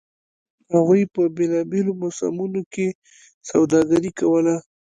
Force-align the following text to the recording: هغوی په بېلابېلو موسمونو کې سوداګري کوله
هغوی 0.73 1.01
په 1.13 1.21
بېلابېلو 1.35 1.91
موسمونو 2.01 2.61
کې 2.73 2.87
سوداګري 3.49 4.11
کوله 4.19 4.55